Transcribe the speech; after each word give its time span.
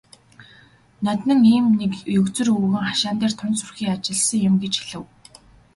"Ноднин 1.05 1.39
ийм 1.53 1.65
нэг 1.79 1.93
егзөр 2.17 2.47
өвгөн 2.55 2.75
хашаан 2.87 3.15
дээр 3.19 3.33
тун 3.37 3.53
сүрхий 3.59 3.89
ажилласан 3.95 4.43
юм" 4.49 4.55
гэж 4.63 4.73
хэлэв. 4.79 5.03